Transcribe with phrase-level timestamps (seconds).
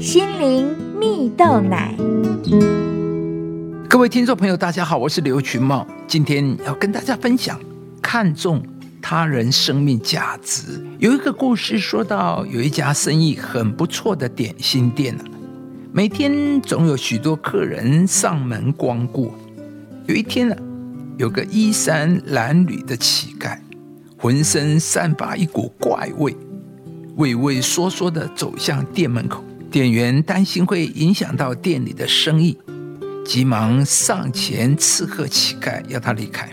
[0.00, 0.66] 心灵
[0.98, 1.94] 蜜豆奶。
[3.86, 7.60] 各位听众朋友，大家好，我是刘群茂，今天要跟大家分享
[8.00, 8.62] 看重
[9.02, 10.82] 他人生命价值。
[10.98, 15.14] 有一个故事说到，有一家生意很不错的点心店
[15.92, 19.30] 每天总有许多客人上门光顾。
[20.06, 20.56] 有一天呢，
[21.18, 23.58] 有个衣衫褴褛的乞丐，
[24.16, 26.34] 浑身散发一股怪味，
[27.16, 29.44] 畏畏缩缩的走向店门口。
[29.70, 32.58] 店员担心会影响到店里的生意。
[33.24, 36.50] 急忙上前斥喝乞丐，要他离开。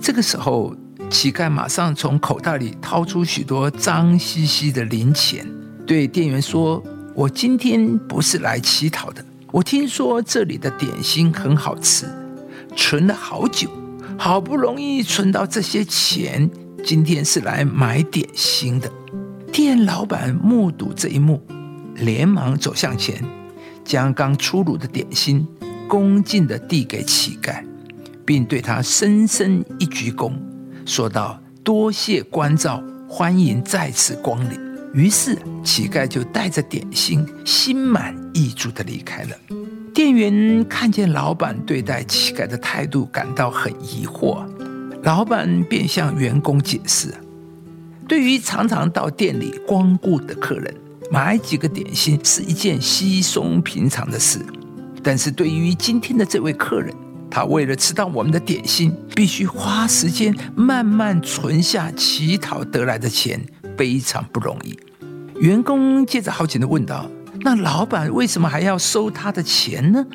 [0.00, 0.72] 这个时候，
[1.10, 5.44] 乞丐马上从口袋里掏出许多脏兮兮的零钱，
[5.84, 6.80] 对店员说
[7.16, 9.24] ：“我今天不是来乞讨的。
[9.50, 12.06] 我听说这里的点心很好吃，
[12.76, 13.68] 存了好久，
[14.16, 16.48] 好不容易存到这些钱，
[16.84, 18.88] 今天是来买点心的。”
[19.52, 21.42] 店老板目睹这一幕，
[21.96, 23.22] 连忙走向前，
[23.84, 25.46] 将刚出炉的点心。
[25.88, 27.62] 恭敬地递给乞丐，
[28.24, 30.32] 并对他深深一鞠躬，
[30.86, 34.58] 说道：“多谢关照，欢迎再次光临。”
[34.94, 39.36] 于是乞丐就带着点心，心满意足地离开了。
[39.92, 44.42] 店员看见老板对待乞丐的态度，感到很疑惑。
[45.02, 47.12] 老板便向员工解释
[48.08, 50.74] ：“对于常常到店里光顾的客人，
[51.12, 54.38] 买几个点心是一件稀松平常的事。”
[55.04, 56.94] 但是对于今天的这位客人，
[57.30, 63.38] 他为了吃到我们的点心，必须花时间慢慢存下乞讨得来的钱，
[63.76, 64.74] 非常不容易。
[65.38, 67.10] 员工接着好奇地问道
[67.42, 70.06] ：“那老板为什么还要收他的钱呢？”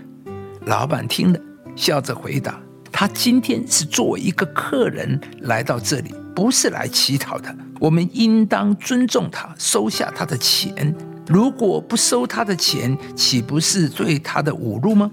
[0.66, 1.40] 老板听了，
[1.76, 2.60] 笑着回答
[2.92, 7.54] ：“他今天是作为一个客人来到这里，不是来乞讨的。
[7.80, 15.10] 我们应当尊重他，收下他的钱。”如果不收他的钱，岂不是对他的侮辱吗？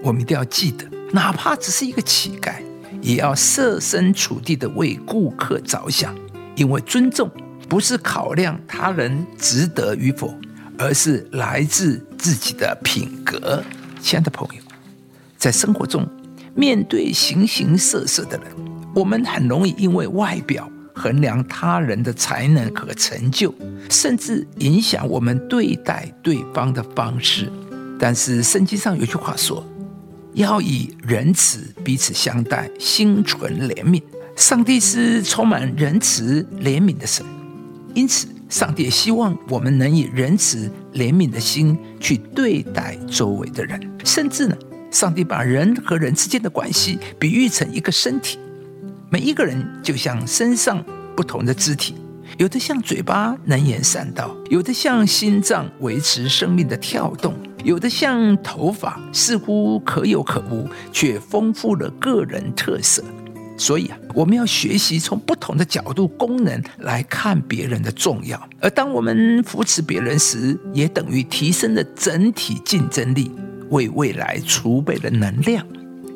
[0.00, 2.54] 我们一定要记得，哪怕只是一个乞丐，
[3.00, 6.14] 也要设身处地的为顾客着想，
[6.54, 7.28] 因为尊重
[7.68, 10.32] 不是考量他人值得与否，
[10.78, 13.60] 而是来自自己的品格。
[14.00, 14.62] 亲爱的朋友，
[15.36, 16.08] 在生活中，
[16.54, 18.46] 面对形形色色的人，
[18.94, 20.68] 我们很容易因为外表。
[20.94, 23.52] 衡量他人的才能和成就，
[23.88, 27.50] 甚至影响我们对待对方的方式。
[27.98, 29.66] 但是圣经上有句话说
[30.34, 34.02] ：“要以仁慈彼此相待，心存怜悯。”
[34.36, 37.24] 上帝是充满仁慈怜悯的神，
[37.94, 43.80] 因此上帝也希望我们能以仁慈怜悯的心去对待周围的人。
[44.04, 44.54] 甚至呢，
[44.90, 48.38] 上帝把人和人之间的关系比喻成一个身体。
[49.12, 50.82] 每一个人就像身上
[51.14, 51.94] 不同的肢体，
[52.38, 63.04] 有的像嘴巴能言善道，有的像心脏维持生命的跳动，有的像头发似乎可有可无，却丰富了个人特色。
[63.58, 68.48] 所以啊，我们要学习从不同的角度、功能来看别人的重要。
[68.62, 73.30] 而当我们扶持别人时，也等于提升了整体竞争力，
[73.68, 75.66] 为未来储备了能量。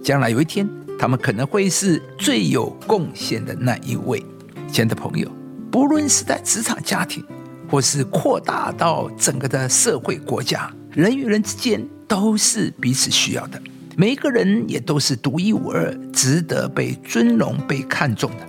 [0.03, 0.67] 将来有一天。
[0.99, 4.25] 他们可能会是最有贡献的那一位。
[4.71, 5.31] 亲爱的朋友，
[5.71, 7.25] 不论是在职场、家庭，
[7.71, 13.61] 或是扩大到整个的社会、国家，人与人之间都是彼此需要的。
[13.97, 18.47] 每一个人也都是独一无二，值得被尊荣、被看重的。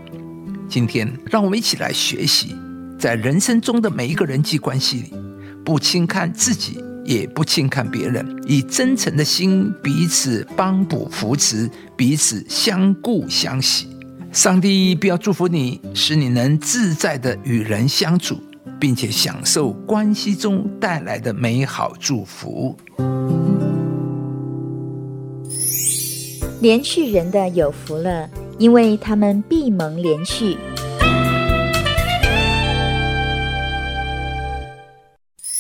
[0.68, 2.56] 今天，让我们一起来学习，
[3.00, 5.14] 在人生中的每一个人际关系里，
[5.64, 6.84] 不轻看自己。
[7.08, 13.88] 也不轻看别人，以真诚的心彼此帮补扶持，彼此相顾相喜。
[14.34, 18.38] 上帝必要祝福你，使你能自在的与人相处，
[18.78, 22.76] 并且享受关系中带来的美好祝福。
[26.60, 30.58] 连续人的有福了，因为他们必蒙连续。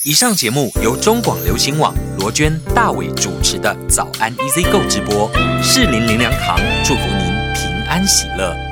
[0.08, 5.30] 以上节目由中广流行网罗娟、大伟主持的《早安 Easy 购》直播，
[5.62, 8.67] 适林林良堂祝福您平安喜乐。